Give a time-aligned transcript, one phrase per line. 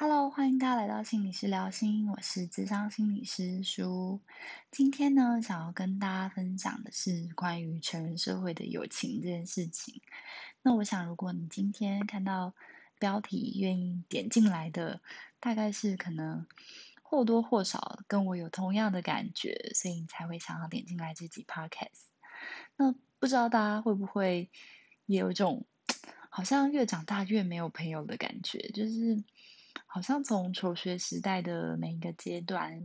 [0.00, 4.20] Hello，欢迎大家来到心理师聊心，我是智商心理师舒。
[4.70, 10.00] 今天呢，想要跟大家分享的是关于成人社会的友情这件事情。
[10.62, 12.54] 那我想，如果你今天看到
[13.00, 15.00] 标题愿意点进来的，
[15.40, 16.46] 大概是可能
[17.02, 22.04] 或多或少跟我有同样的感觉，所以你才会想要点进来这集 Podcast。
[22.76, 24.48] 那不知道大家会不会
[25.06, 25.66] 也有一种
[26.30, 29.24] 好像越长大越没有朋友的感觉，就是。
[29.90, 32.84] 好像从求学时代的每一个阶段，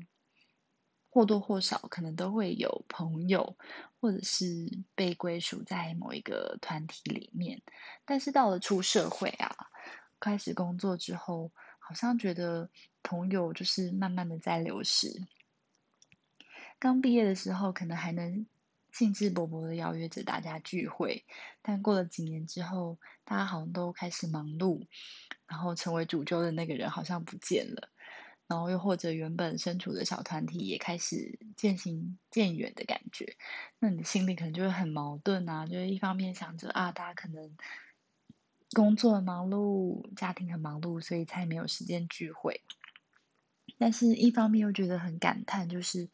[1.10, 3.56] 或多或少可能都会有朋友，
[4.00, 4.46] 或者是
[4.96, 7.62] 被归属在某一个团体里面。
[8.06, 9.54] 但是到了出社会啊，
[10.20, 12.70] 开始工作之后，好像觉得
[13.04, 15.28] 朋友就是慢慢的在流失。
[16.80, 18.46] 刚毕业的时候，可能还能
[18.94, 21.26] 兴致勃勃的邀约着大家聚会，
[21.62, 24.86] 但过了几年之后，大家好像都开始忙碌。
[25.46, 27.90] 然后成为主揪的那个人好像不见了，
[28.48, 33.36] 然后又或者原本身处的小团体也开始渐行渐远的感觉，
[33.78, 37.56] 那你的心里可能就会很矛盾啊，就是一方面想着啊，大家可能
[38.72, 42.62] 工作忙碌，家庭很忙碌，所以才没有时间聚会，
[43.84, 46.10] 但是一方面又觉得很感叹，就是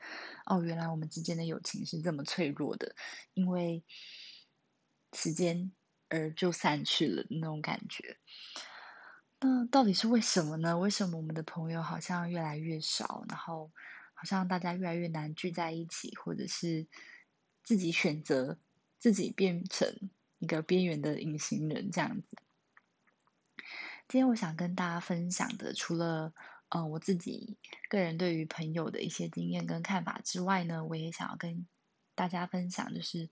[0.48, 2.96] 哦，原来我们之间的友情是这么脆弱的，
[3.36, 3.84] 因为
[5.14, 5.72] 时间
[6.08, 8.18] 而就散去了那种感觉。
[9.40, 10.80] 那到底是为什么呢？
[10.80, 13.72] 为什么我们的朋友好像越来越少，然后
[14.16, 16.88] 好像大家越来越难聚在一起，或者是
[17.62, 18.58] 自己选择
[18.98, 20.10] 自己变成
[20.40, 22.28] 一个边缘的隐形人这样子？
[24.08, 26.34] 今天我想跟大家分享的，除了
[26.70, 27.58] 嗯我自己
[27.90, 31.68] 个人对于朋友的一些经验跟看法之外呢，我也想要跟
[32.16, 33.30] 大家分享，就是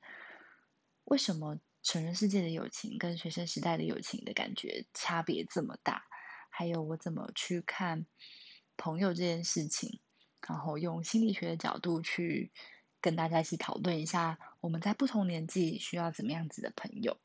[1.04, 1.60] 为什么。
[1.84, 6.04] 成人世界的友情跟学生时代的友情的感觉差别这么大，
[6.50, 8.06] 还有我怎么去看
[8.76, 10.02] 朋友这件事情，
[10.46, 12.52] 然后用心理学的角度去
[13.00, 17.22] 跟大家一起讨论一下，我们在不同年纪需要怎么样子的朋友。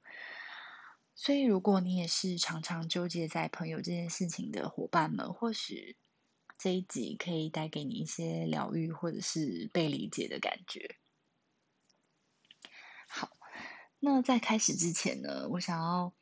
[1.14, 5.96] 所以，如果你也是常常纠结在朋友这件事情的伙伴们，或许
[6.58, 10.96] 这一集可以带给你一些疗愈，或者是被理解的感觉。
[13.06, 13.36] 好
[14.00, 16.14] 那在开始之前呢，我想要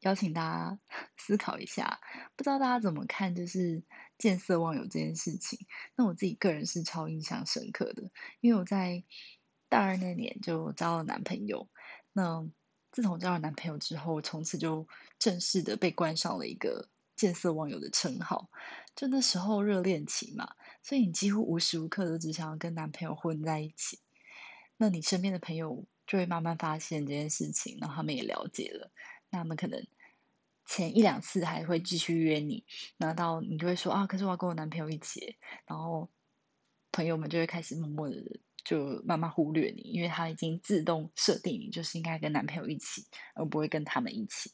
[0.00, 0.80] 邀请大家
[1.16, 2.00] 思考一下，
[2.34, 3.84] 不知道大家怎么看，就是
[4.18, 5.66] 见色忘友这件事情。
[5.94, 8.10] 那我自己个人是超印象深刻的，
[8.40, 9.04] 因为我在
[9.68, 11.68] 大二那年就交了男朋友。
[12.12, 12.48] 那
[12.92, 14.86] 自从交了男朋友之后，从此就
[15.18, 18.48] 正式的被冠上了一个见色忘友的称号。
[18.94, 23.98] 就那时候热恋期嘛，所以你几乎无时无刻都只想要跟男朋友混在一起。
[24.76, 25.84] 那你身边的朋友？
[26.04, 28.90] 就会慢慢发现这件事情，然后他们也了解了。
[29.30, 29.86] 那他们可能
[30.66, 32.64] 前一两次还会继续约你，
[32.98, 35.36] 那到你就会说啊，可是我要跟我男朋友一起。
[35.64, 36.10] 然后
[36.90, 38.16] 朋友们就会开始默默的
[38.72, 44.50] 就慢慢忽略你，因为他已经自动设定你就是应该跟男朋友一起，而不会跟他们一起。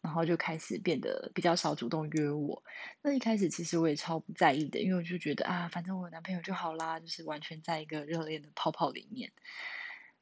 [0.00, 2.62] 然后就开始变得比较少主动约我。
[3.02, 9.32] 那一开始其实我也超不在意的，因为我就觉得啊，反正我有男朋友就好啦，就是完全在一个热恋的泡泡里面。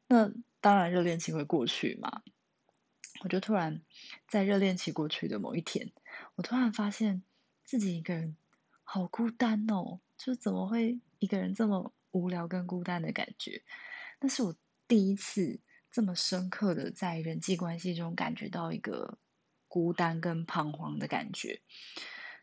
[0.07, 0.33] 那
[0.63, 2.23] 当然，热恋期会过去嘛。
[3.21, 3.83] 我就突然
[4.27, 5.93] 在热恋期过去的某一天，
[6.37, 7.23] 我突然发现
[7.65, 8.37] 自己一个人
[8.85, 13.63] 好孤单哦，就怎么会一个人这么无聊跟孤单的感觉？
[14.21, 14.57] 那是我
[14.89, 15.61] 第一次
[15.91, 19.19] 这么深刻的在人际关系中感觉到一个
[19.69, 21.61] 孤单跟彷徨的感觉，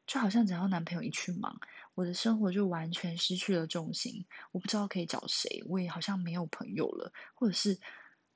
[0.06, 1.60] 就好像只要男朋友一去忙。
[1.94, 7.80] 我的生活就完全失去了重心，我不知道可以找谁，我也好像没有朋友了，或者是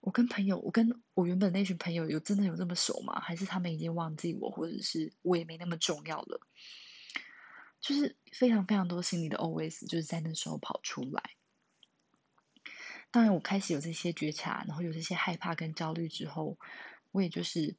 [0.01, 3.19] 我跟朋友，我跟我原本那群朋友有真的有这么熟吗？
[3.19, 6.39] 还是他们已经忘记我，或者是我也没那么重要了？
[7.85, 11.21] 就是非常非常多心里的 OS，就是在那时候跑出来。
[13.11, 16.57] 当然，我开始有这些觉察，然后有这些害怕跟焦虑之后，
[17.11, 17.75] 我也就是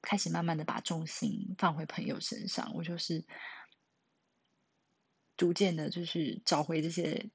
[0.00, 3.24] 开始慢慢的把重心放回朋友身上，我就是。
[5.36, 7.28] 逐渐的，就是找回这些，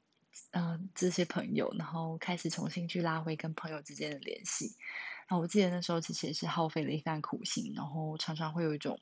[0.53, 4.75] 嗯，这些朋友，然后开始重新去拉回跟朋友之间的联系。
[5.27, 8.99] 然后我记得那时候其实也是耗费了一番苦心，然后常常会有一种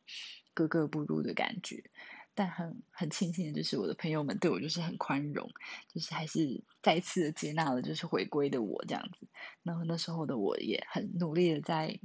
[0.54, 1.90] 格格不入的感觉。
[2.40, 5.52] 但很很庆幸的就是我的朋友们对我就是很宽容，
[5.94, 9.28] 就是还是再次的接纳了就是回归的我这样子。
[9.62, 12.00] 然后那时候的我也很努力的在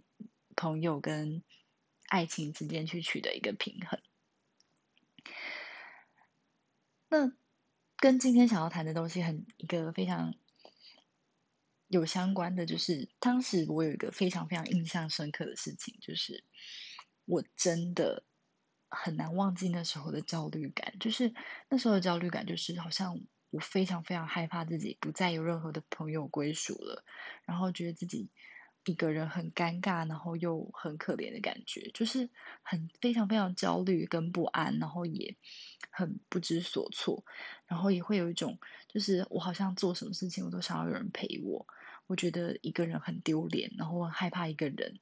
[0.56, 1.44] 朋友跟
[2.08, 4.00] 爱情之间去取得一个平衡。
[7.08, 7.32] 那
[7.96, 10.34] 跟今天想要谈的东西很一个非常
[11.86, 16.42] 有相关的，就是当时我有一个非常非常印象深刻的事情，就是
[17.24, 18.24] 我真的
[18.88, 21.32] 很难忘记那时候的焦虑感，就是
[21.68, 23.20] 那时候的焦虑感，就是好像
[23.50, 27.04] 我非常非常害怕自己不再有任何的朋友归属了，
[27.44, 28.30] 然后觉得自己
[28.84, 32.30] 一个人很尴尬，然后又很可怜的感觉，就是
[32.62, 35.36] 很非常非常焦虑跟不安，然后也
[35.90, 37.24] 很不知所措，
[37.66, 38.58] 然后也会有一种，
[38.88, 41.66] 就是我好像做什么事情我都想要有人陪我，
[42.06, 45.00] 我觉得一个人很丢脸，然后害怕一个人。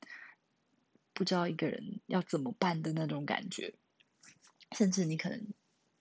[1.15, 3.75] 不知道一个人要怎么办的那种感觉。
[4.77, 5.53] 甚至你可能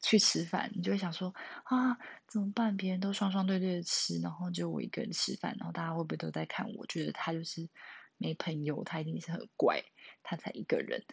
[0.01, 1.33] 去吃饭，你就会想说
[1.65, 1.97] 啊，
[2.27, 2.77] 怎么办？
[2.77, 6.87] 别人都双双对对的吃，然后就我一个人吃饭，然后大家会不会都在看我？
[6.87, 7.69] 觉得他就是
[8.17, 9.83] 没朋友，他一定是很怪，
[10.23, 11.03] 他才一个人。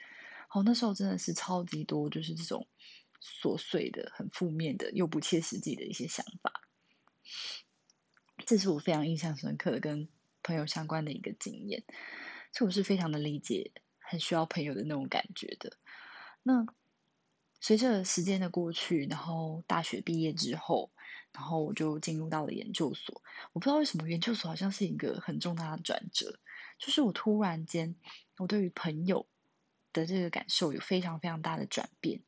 [0.48, 2.68] 好，那时候真的是超级多，就是这种
[3.20, 6.62] 琐碎的、很负面的又不切实际的一些想法。
[8.46, 10.08] 这是我非常印象深刻的跟
[10.42, 11.82] 朋友相关的一个经验，
[12.52, 13.72] 所以我是非常的理解
[14.08, 15.76] 很需要朋友的那种感觉的。
[16.43, 16.66] 那。
[17.60, 20.93] 随着时间的过去，然后大学毕业之后，
[21.32, 23.20] 然后我就进入到了研究所。
[23.52, 26.38] 我不知道为什么研究所好像是一个很重大的转折，
[26.78, 27.96] 就是我突然间，
[28.37, 29.26] 我对于朋友
[29.93, 32.22] 的这个感受有非常非常大的转变。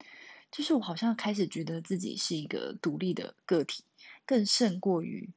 [0.50, 3.84] 就是我好像开始觉得自己是一个独立的个体，
[4.26, 5.30] 更胜过于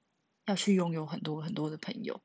[0.45, 2.23] 要去拥有很多很多的朋友。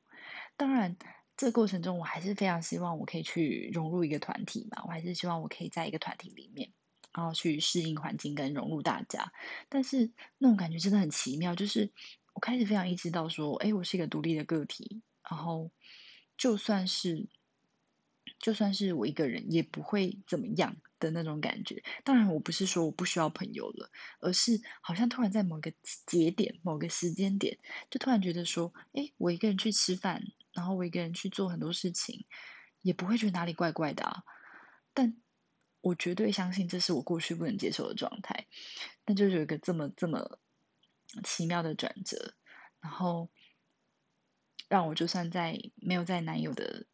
[0.57, 0.97] 当然，
[1.39, 6.69] 这过程中我还是非常希望我可以去融入一个团体嘛，我还是希望我可以在一个团体里面。
[7.13, 9.31] 然后去适应环境跟融入大家，
[9.67, 11.55] 但是那种感觉真的很奇妙。
[11.55, 11.91] 就是
[12.33, 15.71] 我开始非常意识到说，哎，我是一个独立的个体，然后
[16.37, 17.27] 就算是
[18.37, 21.81] 就算是我一个人，也不会怎么样的那种感觉。
[22.03, 23.89] 当然，我不是说我不需要朋友了，
[24.19, 25.73] 而是好像突然在某个
[26.05, 27.57] 节点、某个时间点，
[27.89, 30.23] 就突然觉得说，哎，我一个人去吃饭，
[30.53, 32.25] 然后我一个人去做很多事情，
[32.81, 34.23] 也不会觉得哪里怪怪的啊。
[34.93, 35.15] 但
[35.81, 38.47] 我绝对相信这是我过去不能接受的状态，
[39.05, 40.39] 那就是有一个这么这么
[41.23, 42.33] 奇妙的转折，
[42.81, 43.29] 然后
[44.67, 46.85] 让我就算在没有在男友的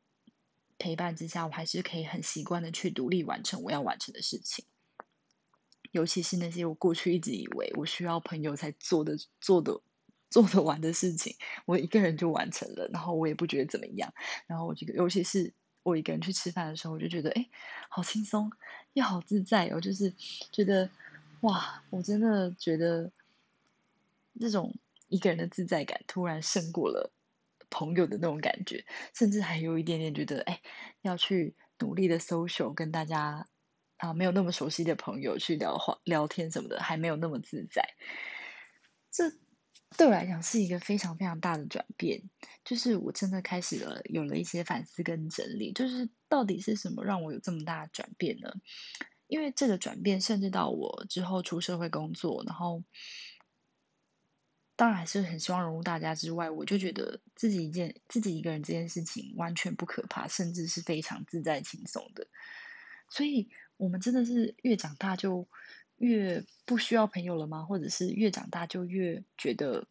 [0.78, 4.66] 陪伴之下，我还是可以很习惯的去独立完成我要完成的事情，
[5.92, 9.82] 尤其是那些我过去一直以为我需要朋友才做的做的
[10.36, 11.34] 做得完的事情，
[11.66, 14.14] 我一个人就完成了，然后我也不觉得怎么样，
[14.48, 15.54] 然后我这个尤其是。
[15.86, 17.48] 我一个人去吃饭的时候，我就觉得哎，
[17.90, 18.52] 好轻松
[18.94, 20.12] 又好自在哦，就是
[20.52, 20.90] 觉得
[21.42, 23.12] 哇，我真的觉得
[24.40, 24.74] 这种
[25.10, 27.14] 一个人的自在感突然胜过了
[27.70, 28.84] 朋友的那种感觉，
[29.14, 30.60] 甚至还有一点点觉得哎，
[31.04, 33.48] 要去努力的 social 跟大家
[33.98, 37.94] 啊没有那么熟悉的朋友去聊话聊天什么的，还没有那么自在。
[39.12, 39.32] 这。
[39.98, 42.22] 对我来讲是一个非常非常大的转变，
[42.66, 48.54] 就是我真的开始了有了一些反思跟整理，就是到底是什么让我有这么大的转变呢？
[49.28, 52.84] 因为这个转变，甚至到我之后出社会工作，然后
[54.76, 62.28] 当然还是很希望融入大家之外，我就觉得自己一件自己一个人这件事情完全不可怕，甚至是非常自在轻松的。
[63.10, 65.48] 所以，我们真的是越长大就。
[65.98, 67.64] 越不需要朋友了吗？
[67.64, 69.88] 或者是越长大就越觉得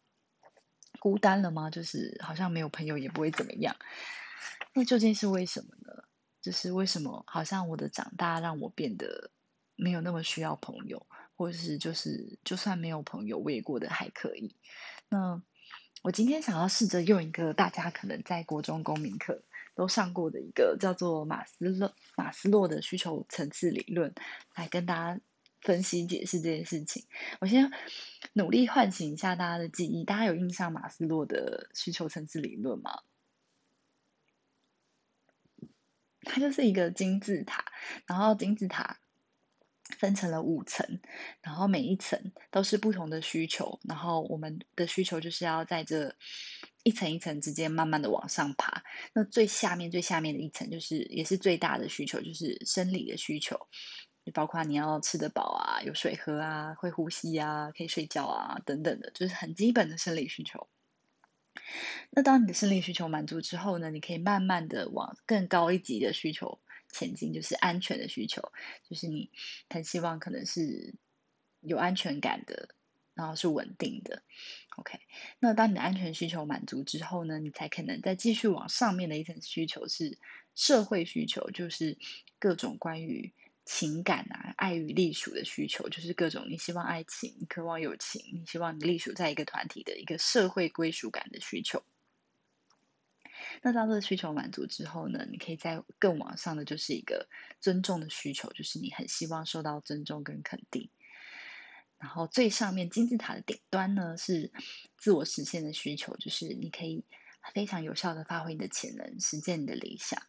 [0.99, 1.69] 孤单了吗？
[1.69, 3.75] 就是好像没有朋友也不会怎么样。
[4.73, 6.03] 那究竟是为什么呢？
[6.41, 9.31] 就是为什么好像我的长大让我变得
[9.75, 14.55] 没有那么需要朋友，或者是就是就算没有朋友我也过得还可以。
[15.09, 15.41] 那
[16.03, 19.41] 我今天想要试着用一个大家可能在国中公民课
[19.73, 24.13] 都上过的一个叫做马斯洛马斯洛的需求层次理论
[24.53, 25.19] 来跟大家。
[25.61, 27.05] 分析解释这件事情，
[27.41, 27.71] 我先
[28.33, 30.03] 努力唤醒一下大家的记忆。
[30.03, 33.01] 大家有印象马斯洛的需求层次理论吗？
[36.21, 37.65] 它就是一个金字塔，
[38.07, 38.99] 然后金字塔
[39.99, 40.99] 分成了五层，
[41.41, 46.15] 然后每一层都是不同的需求，然后我们的需求就是要在这
[46.81, 48.83] 一层一层之间慢慢的往上爬。
[49.13, 53.67] 那最下面最下面的一层就是也是最大的需求，就是生理的需求。
[54.25, 60.67] 就包括你要吃得饱啊，有水喝啊，会呼吸啊，可以睡觉啊，等等的，就是很基本的生理需求。
[62.09, 66.59] 那当你的生理需求满足之后呢，你可以慢慢的往更高一级的需求
[66.91, 68.41] 前进，就是安全的需求，
[68.89, 69.29] 就是你
[69.69, 70.95] 很希望可能是
[71.61, 72.69] 有安全感的，
[73.13, 74.23] 然后是稳定的。
[74.77, 74.99] OK，
[75.37, 80.17] 那当你的安全需求满足之后呢，你才可能再继续往上面的一层需求是
[80.55, 81.99] 社会需求，就是
[82.39, 83.31] 各种关于。
[83.65, 91.83] 情感啊，爱与隶属的需求，就是各种你希望爱情，渴望友情，你希望你隶属在一个团体的一个社会归属感的需求。
[93.61, 97.27] 那当这个需求满足之后呢，你可以在更往上的就是一个
[97.59, 100.89] 尊重的需求，就是你很希望受到尊重跟肯定。
[101.97, 104.51] 然后最上面金字塔的顶端呢是
[104.97, 107.03] 自我实现的需求，就是你可以
[107.53, 110.21] 非常有效的发挥你的潜能，实现你的理想。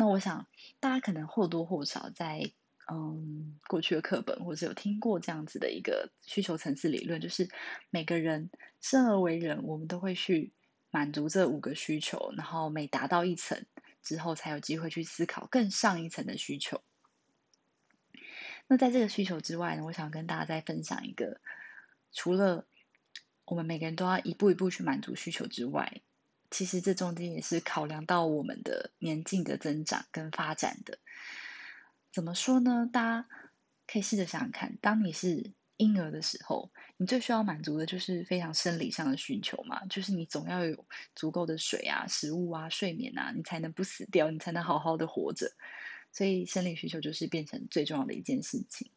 [0.00, 0.46] 那我想
[0.80, 2.52] 大家可能或多或少在
[2.90, 7.50] 嗯过去的课本或者有听过这样子的一个需求层次理论，就是
[7.90, 8.48] 每个人
[8.80, 10.54] 生而为人，我们都会去
[10.90, 13.66] 满足这五个需求，然后每达到一层
[14.02, 16.80] 之后，才有机会去思考更上一层的需求。
[18.68, 21.42] 那在这个需求之外呢，我想跟大家再分享一个，
[22.10, 22.64] 除了
[23.44, 26.00] 我们每个人都要一步一步去满足需求之外，
[26.50, 30.98] 其实这中间也是考量到我们的年境的增长跟发展的。
[32.12, 32.88] 怎么说呢？
[32.92, 33.28] 大家
[33.86, 45.52] 可以试着想想看，当你是婴儿的时候，你最需要满足的就是非常生理上的需求嘛，就是你总要有足够的水啊、食物啊、睡眠啊，你才能不死掉，你才能好好的活着。
[46.12, 48.90] 所以生理需求就是变成最重要的一件事情。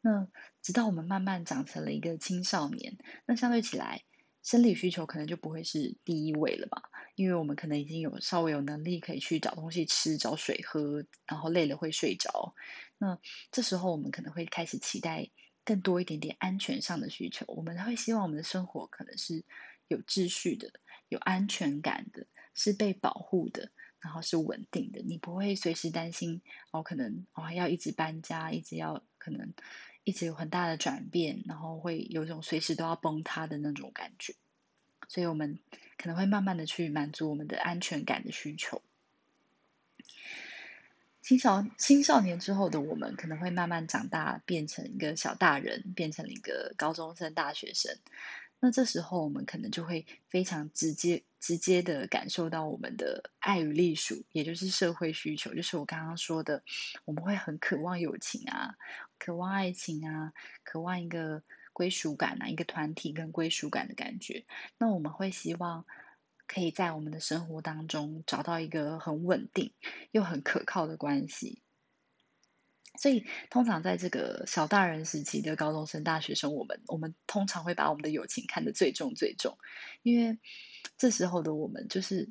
[0.00, 0.26] 那
[0.60, 4.02] 直到我们慢慢长成了一个青少年，那相对起来，
[4.42, 6.82] 生理需求可能就不会是第一位了吧？
[7.14, 12.54] 因为我们可能已经有稍微有能力可以去找东西吃、找水喝，然后累了会睡着。
[12.98, 13.18] 那
[13.50, 15.30] 这时候我们可能会开始期待
[15.64, 17.44] 更多一点点安全上的需求。
[17.48, 19.44] 我们会希望我们的生活可能是
[19.88, 20.70] 有秩序的、
[21.08, 23.70] 有安全感的、是被保护的。
[24.02, 26.40] 然后是稳定的，你不会随时担心
[26.72, 29.52] 哦，可能哦要一直搬家，一直要可能
[30.04, 34.34] 一直有很大的转变，然后会有一种随时都要崩塌的那种感觉。
[35.08, 35.58] 所以我们
[35.96, 38.82] 可能会慢慢的去满足我们的安全感的需求。
[41.20, 47.98] 青少青少年之后的我们可能会慢慢长大，变成一个小大人，变成了一个高中生、大学生。
[48.60, 56.62] 那这时候我们可能就会非常直接、直接的感受到我们的爱与隶属，也就是社会需求，就是我刚刚说的，
[57.06, 58.76] 我们会很渴望友情啊，
[59.18, 64.44] 渴望爱情啊，渴望一个归属感啊，一个团体跟归属感的感觉。
[64.76, 65.86] 那我们会希望
[66.46, 69.72] 可以在我们的生活当中找到一个很稳定
[70.10, 71.62] 又很可靠的关系。
[72.98, 79.56] 所以，通常在这个小大人时期的高中生、大学生，我们我们通常会把我们的友情看得最重最重，
[80.02, 80.38] 因为
[80.98, 82.28] 这时候的我们就是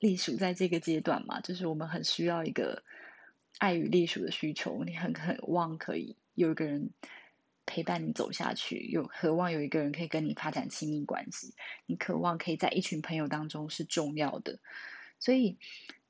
[0.00, 2.82] 隶属在这个阶段嘛，就是我们很需要一个
[3.58, 6.90] 爱与隶属的需求，你很渴望可以有一个人
[7.66, 11.52] 陪伴你走下去，有渴望有一个人可以跟你发展亲密关系，
[11.84, 14.60] 你渴望可以在一群朋友当中是重要的，
[15.18, 15.58] 所以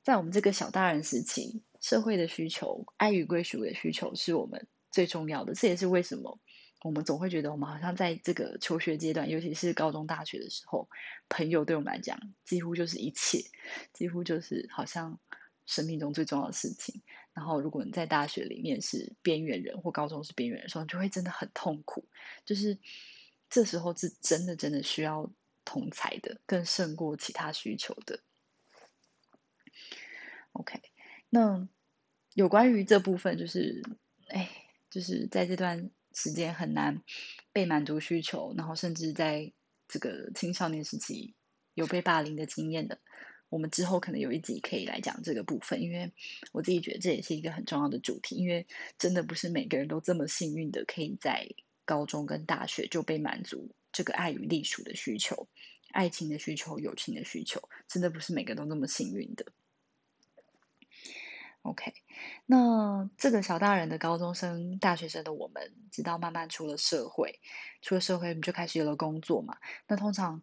[0.01, 1.61] 在我们这个小大人时期。
[1.87, 5.53] 社会的需求、爱与归属的需求是我们最重要的。
[5.53, 6.37] 这也是为什么
[6.81, 10.89] 我们总会觉得，我们好像在这个求学阶段，尤其是高中、大学的时候，
[11.29, 13.41] 朋友对我们来讲几乎就是一切，
[13.93, 15.17] 几乎就是好像
[15.65, 17.01] 生命中最重要的事情。
[17.31, 22.03] 然后，如果你在大学里面是边缘人，或高中是边缘人的时候，就会真的很痛苦。
[22.43, 22.77] 就是
[23.49, 25.31] 这时候是真的、真的需要
[25.63, 28.19] 同才的，更胜过其他需求的。
[30.51, 30.81] OK。
[31.29, 31.67] 那
[32.37, 33.81] 有关于这部分，就是
[34.27, 34.47] 哎，
[34.91, 37.01] 就是在这段时间很难
[37.51, 39.51] 被满足需求，然后甚至在
[39.87, 41.33] 这个青少年时期
[41.73, 42.99] 有被霸凌的经验的，
[43.49, 46.13] 我们之后可能有一集可以来讲这个部分，因为
[46.51, 48.67] 我自己觉得这也是一个很重要的主题，因为
[48.99, 51.49] 真的不是每个人都这么幸运的，可以在
[51.85, 55.47] 高中跟大学就被满足这个爱与隶属的需求、
[55.89, 59.47] 爱情的需求、友情的需求，真的不是每个都那么幸运的。
[61.67, 61.93] OK，
[62.45, 67.41] 那这个小大人的高中生、大学生的我们，直到慢慢出了社会，
[67.81, 69.57] 出了社会，我们就开始有了工作嘛。
[69.85, 70.41] 那通常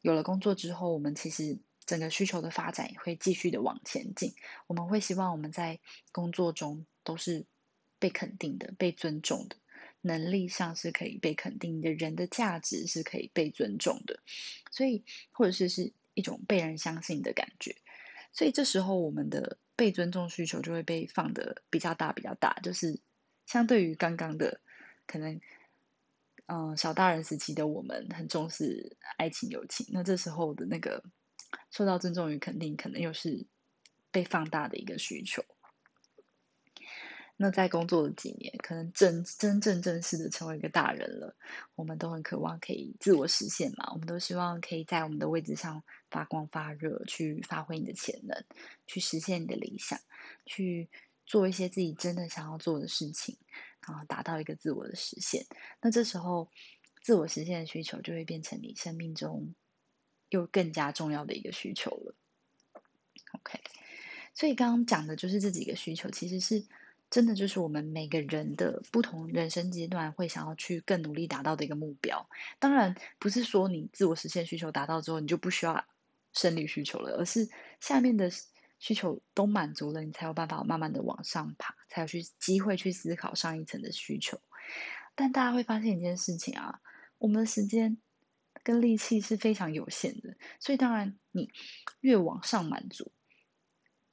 [0.00, 4.32] 有了工作之后，我们其实整个需求的发展也会继续的往前进。
[4.68, 5.80] 我们会希望我们在
[6.12, 7.46] 工作中都是
[7.98, 9.56] 被肯定的、被尊重的，
[10.00, 14.20] 能力上是可以被肯定的，人的价值是可以被尊重的，
[14.70, 17.74] 所以或者是是一种被人相信的感觉。
[18.32, 19.58] 所以这时候我们的。
[19.76, 23.00] 被尊重需求就会被放的比较大，比较大，就是
[23.46, 24.60] 相对于刚刚的
[25.06, 25.40] 可能，
[26.48, 31.02] 嗯，小大人时期的我们很重视爱情友情，那这时候的那个
[31.70, 33.46] 受到尊重与肯定，可能又是
[34.10, 35.42] 被放大的一个需求。
[37.42, 41.34] 那在工作了几年，可能真真正正式的成为一个大人了，
[41.74, 48.44] 我们都很渴望可以自我实现嘛，我们都希望可以在我们的位置上发光发热，去发挥你的潜能，
[48.86, 49.98] 去实现你的理想，
[50.44, 50.90] 去
[51.24, 53.38] 做一些自己真的想要做的事情，
[53.88, 55.46] 然后达到一个自我的实现。
[55.80, 56.50] 那这时候，
[57.02, 59.54] 自我实现的需求就会变成你生命中
[60.28, 62.14] 又更加重要的一个需求了。
[63.32, 63.58] OK，
[64.34, 66.66] 所以刚刚讲的就是这几个需求，其实是
[67.10, 72.28] 真的就是我们每个人的不同人生阶段会想要去更努力达到的一个目标。
[72.60, 75.84] 当然，不是说你自我实现需求达到之后，你就不需要
[76.32, 77.48] 生理需求了，而是
[77.80, 78.30] 下面的
[78.78, 84.40] 需求都满足了，你才有办法慢慢的往上爬，才有去机会去思考上一层的需求。
[85.16, 86.80] 但大家会发现一件事情啊，
[87.18, 87.98] 我们的时间
[88.62, 91.50] 跟力气是非常有限的，所以当然你
[92.00, 93.10] 越往上满足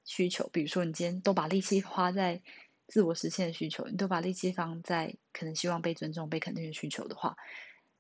[0.03, 2.41] 需求，比如说你今天都把力气花在
[2.87, 7.35] 自我实现的需求，你都把力气放在可能希望被尊重、被肯定的需求的话，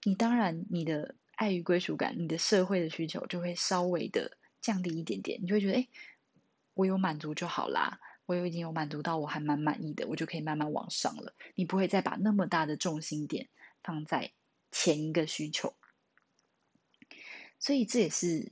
[0.03, 5.87] 你当然你的爱与归属感、你的社会的需求就会稍微的降低一点点，你就会觉得，哎，
[6.73, 7.99] 我有满足就好啦。
[8.25, 11.33] 我已经有满足到，我还蛮满意的，我就可以慢慢往上了。
[11.55, 13.47] 你不会再把那么大的重心点
[13.81, 14.33] 放在
[14.69, 15.73] 前一个需求，
[17.57, 18.51] 所以这也是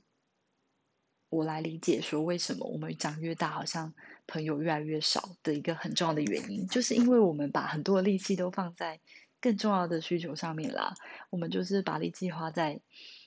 [1.28, 3.94] 我来理解说为什么我们长越大，好像
[4.26, 9.00] 朋友越来越少的一个很重要的原因，就是因为我们把很多的力气都放在
[9.40, 10.94] 更重要的需求上面啦。
[11.30, 12.80] 我们就是把力气花在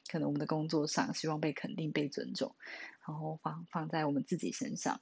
[0.08, 2.56] 可能我们的工作上，希望被肯定、被尊重，
[3.08, 5.02] 然后放放在我们自己身上。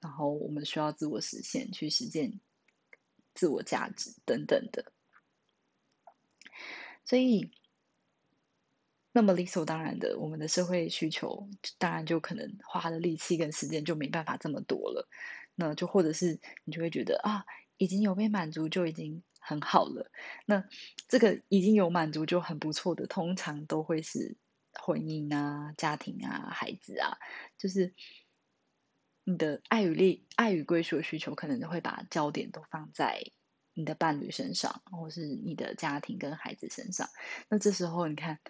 [0.00, 2.38] 然后我们需要自我实现，去实践
[3.34, 4.92] 自我价值等等的，
[7.04, 7.50] 所以
[9.12, 11.48] 那么理所当然的，我们的社会需求
[11.78, 15.08] 当然就可能花的力气跟时间就没办法这么多了。
[15.54, 17.44] 那就或者是你就会觉得啊，
[17.76, 20.10] 已经有被满足就已经很好了。
[20.46, 20.64] 那
[21.08, 24.36] 这个已经有满足就很不错的，通常都会是
[24.72, 27.18] 婚姻啊、家庭啊、孩子啊，
[27.58, 27.94] 就是。
[29.30, 33.22] 你的爱与力、爱与归属的需求，可能就会把焦点都放在
[33.74, 37.10] 你的伴侣身上，或是你的家庭跟孩子身上。
[37.50, 38.40] 那这时候，你看，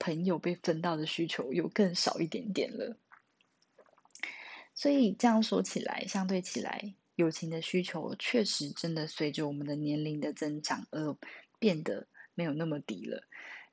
[0.00, 2.96] 朋友被分到的需求又更少一点点了。
[4.74, 11.16] 所以这样说起来，相对起来，友情的需求确实真的随着我们的年龄的增长而
[11.60, 13.22] 变得没有那么低了。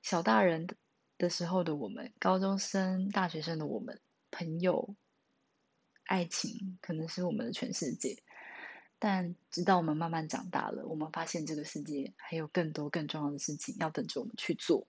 [0.03, 0.67] 小大人
[1.17, 3.99] 的时候的我们，高中生、大学生的我们，
[4.29, 4.95] 朋友。
[6.09, 8.23] 爱情可能是我们的全世界，
[8.97, 14.87] 但直到我们慢慢长大了，我们发现这个世界还有更多更重要的事情要等着我们去做，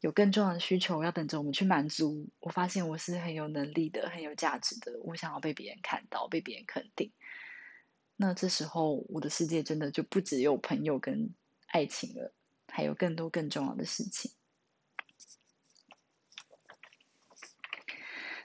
[0.00, 2.28] 有更重要的需求要等着我们去满足。
[2.40, 7.12] 我发现我是很有能力的，很有价值的，我想要被别人看到，被别人肯定。
[8.16, 11.34] 那这时候，我的世界真的就不只有朋友跟
[11.66, 12.32] 爱情了，
[12.68, 14.32] 还有更多更重要的事情。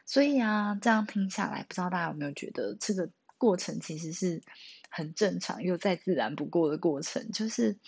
[0.05, 4.43] 所以啊，这样听下来，不知道大家有没有觉得这个过程其实是
[4.89, 7.31] 很正常又再自然不过的过程？
[7.31, 7.79] 就是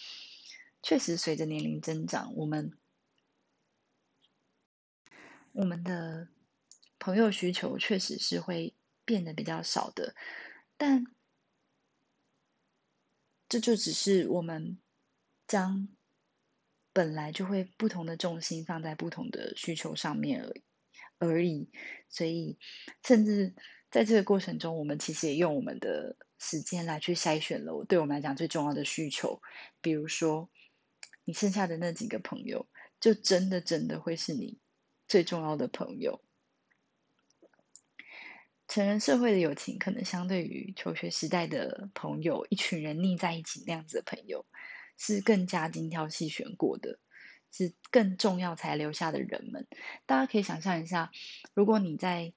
[0.82, 2.74] 确实随着年龄增长，我们
[5.58, 6.28] 我们的
[7.00, 10.14] 朋友需求确实是会变得比较少的，
[10.78, 11.04] 但
[13.50, 14.78] 这就只是我们
[15.48, 15.88] 将
[16.94, 20.64] 本来就会不同的重心放在不同的需求上面而已。
[21.18, 21.72] 而已，
[22.08, 22.60] 所以
[23.04, 23.56] 甚至
[23.90, 29.42] 在这个过程中，我们其实也用我们的时间来去筛选了，对我们来讲最重要的需求。
[29.82, 30.52] 比如说，
[31.24, 34.60] 你剩下的那几个朋友，就真的真的会是你
[35.08, 36.22] 最重要的朋友。
[38.68, 44.46] 成人社会的友情，可能相对于求学时代的朋友，一群人腻在一起那样子的朋友，
[44.98, 47.00] 是更加精挑细选过的。
[47.50, 49.66] 是更重要才留下的人们，
[50.06, 51.10] 大家可以想象一下，
[51.54, 52.34] 如果你在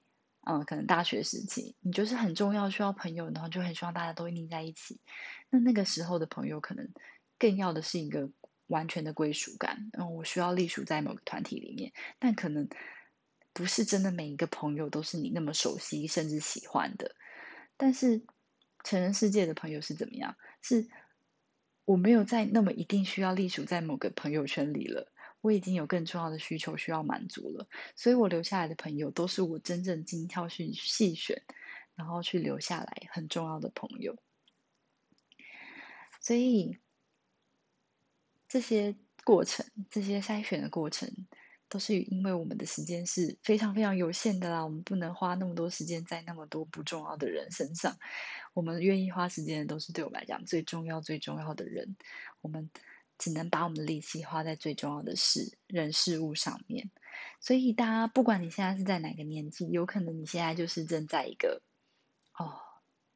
[0.47, 5.01] 嗯可能大学时期，你就是很重要需要朋友，然后就很希望大家都腻在一起，
[5.49, 6.89] 那那个时候的朋友可能
[7.37, 8.31] 更要的是一个
[8.71, 12.67] 完全的归属感，然后我需要隶属在某个团体里面，但可能
[13.53, 17.15] 不是真的每一个朋友都是你那么熟悉甚至喜欢的，
[17.77, 18.23] 但是
[18.83, 20.35] 成人世界的朋友是怎么样？
[20.63, 20.87] 是。
[21.83, 31.41] 我没有在那么一定需要隶属在某个朋友圈里了，我已经有更重要的需求需要满足了，所以我留下来的朋友都是我真正精挑细细选，
[31.95, 34.15] 然后去留下来很重要的朋友。
[36.21, 36.77] 所以
[38.51, 41.09] 这些过程，这些筛选的过程，
[41.69, 47.97] 都是因为我们的时间是非常非常有限的啦，我们不能花那么多时间在那么多不重要的人身上。
[48.53, 51.95] 我们愿意花时间的都是对我们来讲最重要、最重要的人。
[52.41, 52.69] 我们
[53.17, 56.91] 只能把我们的力气花在最重要的事、人、事物上面。
[57.39, 61.61] 所以，大家不管你现在是在哪个年纪，有可能你现在就是正在一个
[62.37, 62.59] 哦，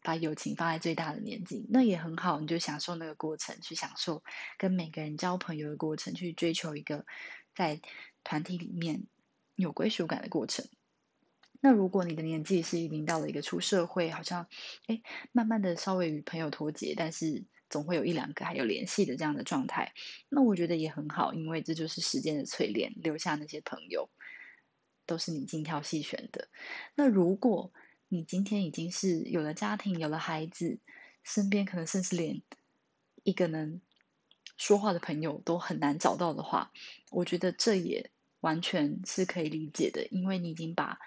[0.06, 4.24] 把友情放在最大的年纪，那也很好，你就享受那个过程，去享受
[4.60, 7.08] 跟每个人交朋友的过程，去追求一个
[7.56, 7.82] 在
[8.24, 9.08] 团体里面
[9.56, 10.68] 有归属感的过程。
[11.60, 14.48] 那如果你的年纪是已经到了一个出社会，好像
[14.86, 19.94] 哎，慢慢的稍微与朋友脱节，但是总会有一两个还有联系的这样的状态，
[20.30, 24.08] 那我觉得也很好，因为这就是时间的淬炼，留下那些朋友
[25.08, 26.48] 都是你精挑细选的。
[26.94, 27.74] 那如果
[28.08, 30.80] 你今天已经是有了家庭，有了孩子，
[31.24, 32.42] 身边可能甚至连
[33.24, 33.82] 一个能
[34.58, 36.72] 说话的朋友都很难找到的话，
[37.12, 41.00] 我觉得这也完全是可以理解的，因为你已经把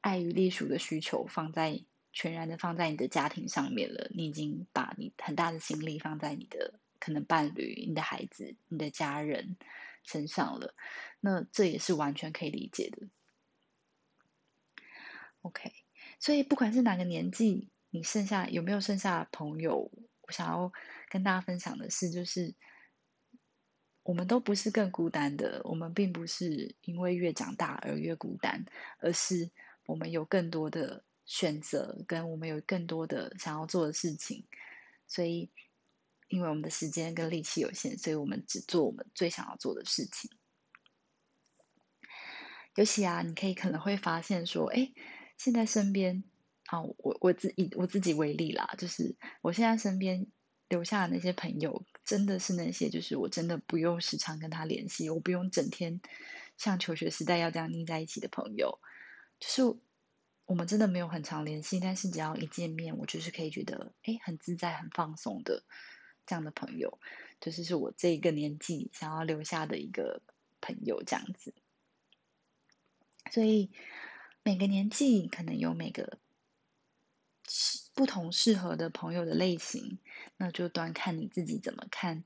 [0.00, 9.56] 爱与隶属的需求放在全然的放在你的家庭上面了，你已经把你很大的心力放在你的可能伴侣、你的孩子、你的家人
[10.04, 10.74] 身上了，
[11.20, 13.08] 那这也是完全可以理解的。
[15.42, 15.83] OK，
[16.24, 19.90] 所以不管是哪个年纪，你剩下有没有剩下朋友，
[20.22, 20.72] 我想要
[21.10, 22.54] 跟大家分享的是，就是
[24.02, 28.64] 我们都不是更孤单的，我们并不是因为越长大而越孤单，
[29.00, 29.50] 而是
[29.84, 34.46] 我们有更多的选择，跟我们有更多的想要做的事情，
[35.06, 35.50] 所以
[36.28, 40.30] 因为我们的时间跟力气有限，所以我们只做我们最想要做的事情。
[42.76, 44.90] 尤其啊，你可以可能会发现说，哎。
[45.44, 46.24] 现在身边
[46.68, 50.26] 啊，我我自以我自己为例啦，就是我现在身边
[50.70, 56.00] 留下的那些朋友，真的是那些，就是我真的不用时常跟他联系，我不用整天
[56.56, 58.78] 像求学时代要这样腻在一起的朋友，
[59.38, 59.78] 就是
[60.46, 65.62] 我们真的没有很常联系，但是只要一见面，我就是可以觉得哎很自在、很放松的
[66.24, 66.98] 这样的朋友，
[67.38, 70.22] 就是是我这一个年纪想要留下的一个
[70.62, 71.52] 朋友这样子，
[73.30, 73.70] 所以。
[74.46, 76.18] 每个年纪可能有每个
[77.94, 79.98] 不同适合的朋友的类型，
[80.36, 82.24] 那就端看你自己怎么看。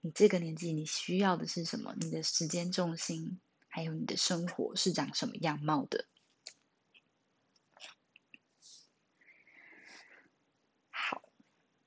[0.00, 1.94] 你这个年纪你需要的是什么？
[1.96, 6.06] 你的时间重心还有你的生活是长什么样貌的？
[10.90, 11.22] 好，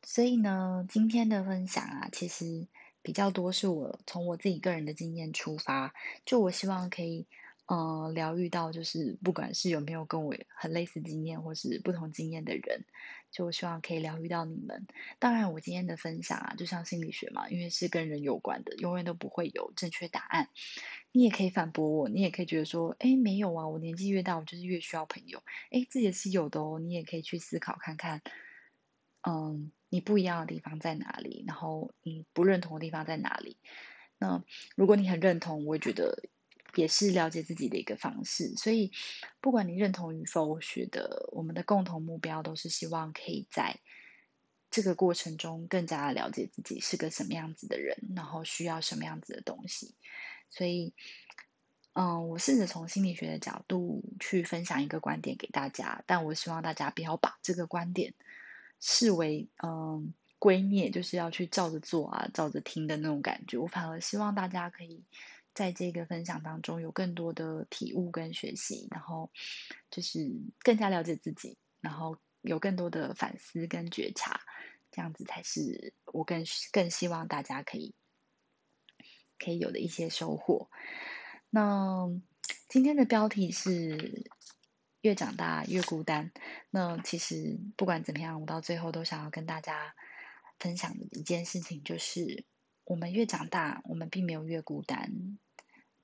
[0.02, 2.69] 所以呢，今天的分享啊，其实
[3.02, 5.93] 比较多是我从我自己个人的经验出发，
[6.26, 7.28] 就我希望可以。
[7.65, 12.84] 呃，疗愈到就是不管是有没有跟我很类似经验或是不同经验的人，
[13.32, 14.86] 就希望可以疗愈到你们。
[15.17, 20.49] 当然，我今天的分享啊，就像心理学嘛，因为是跟人有关的，永远都不会有正确答案。
[21.13, 25.41] 你也可以反驳我，你也可以觉得说，哎，没有啊，我年纪越大，我就是越需要朋友。
[25.71, 28.21] 哎，这也是有的哦，你也可以去思考看看，
[29.21, 33.56] 嗯，你不一样的地方在哪里，然后你不认同的地方在哪里。
[34.19, 34.43] 那
[34.76, 36.28] 如果你很认同，我也觉得。
[36.75, 38.91] 也是了解自己的一个方式，所以
[39.39, 43.79] 不管你认同与否，我觉得我们的共同目标都是希望可以在
[44.71, 49.93] 这个过程中更加了解自己是个什么样子的人，然后需要什么样子的东西。
[50.49, 50.93] 所以，
[51.93, 58.15] 嗯，我试着从心理学的角度去分享一个观点给大家，但我希望大家不要把这个观点
[58.79, 63.59] 视为嗯圭臬，就是要去照着做啊，照着听的那种感觉。
[63.59, 65.03] 我反而希望大家可以。
[65.54, 69.32] 在这个分享当中，有更多的体悟跟学习，然后
[69.92, 74.42] 就是更加了解自己，然后有更多的反思跟觉察，
[74.92, 77.94] 这样子才是我更更希望大家可以
[79.38, 80.70] 可以有的一些收获。
[81.50, 82.10] 那
[82.68, 84.28] 今天的标题是
[85.02, 86.32] “越长大越孤单”。
[86.72, 89.94] 那其实不管怎么样，我到最后都想要跟大家
[90.58, 92.44] 分享的一件事情，就是
[92.86, 95.38] 我们越长大，我们并没有越孤单。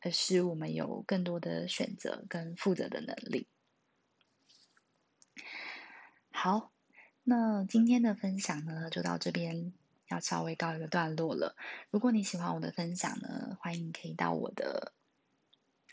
[0.01, 3.49] 而是我们有更多的选择跟负责的能力。
[6.31, 6.71] 好，
[7.21, 9.73] 那今天的分享呢，就到这边
[10.07, 11.57] 要稍微告一个段落了。
[11.89, 14.93] 如果你喜欢我的分享呢，欢迎可以到我的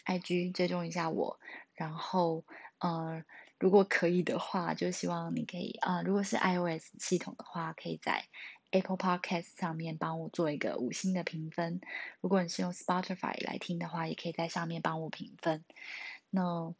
[0.05, 1.41] IG 追踪一下我。
[1.75, 2.45] 然后，
[2.79, 3.25] 呃，
[3.59, 8.29] 如果可以的话，就希望你可以啊，如果是 iOS 系统的话，可以在。
[8.71, 11.81] Apple Podcast 上面帮我做一个五星的评分。
[12.21, 15.65] 如果你是用 Spotify 来听的话，也可以在上面帮我评分。
[16.31, 16.75] 那，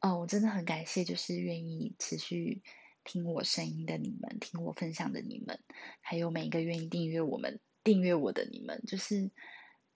[0.00, 2.62] 哦，我真的很感谢，就是愿意持续
[3.02, 5.58] 听我声音的你们，听我分享的你们，
[6.00, 9.30] 还有每一个愿意订阅我们、订阅我的你们，就是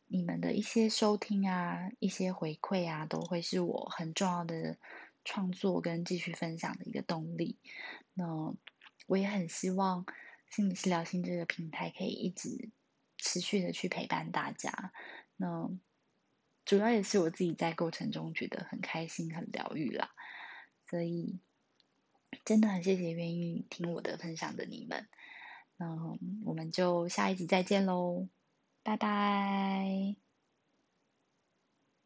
[0.06, 4.78] 你们的一些收听啊、一些回馈啊，都会是我很重要的
[5.24, 7.58] 创作跟继续分享的一个动力。
[8.14, 8.54] 那
[9.06, 10.06] 我也很希望。
[10.54, 12.70] 心理治疗心这个平台可以一直
[13.18, 14.92] 持续的去陪伴大家，
[15.36, 15.68] 那
[16.64, 20.14] 主要也是我自己在过程中觉得很开心、很疗愈啦，
[20.88, 21.40] 所以
[22.44, 25.08] 真的很谢谢愿意听我的分享的你们，
[25.76, 25.88] 那
[26.44, 28.28] 我们就下一集再见喽，
[28.84, 30.23] 拜拜。